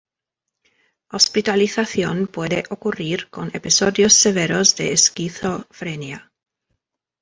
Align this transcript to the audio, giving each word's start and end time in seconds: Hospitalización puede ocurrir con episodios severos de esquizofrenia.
Hospitalización 1.11 2.25
puede 2.25 2.63
ocurrir 2.71 3.29
con 3.29 3.51
episodios 3.55 4.13
severos 4.13 4.75
de 4.75 4.93
esquizofrenia. 4.93 6.31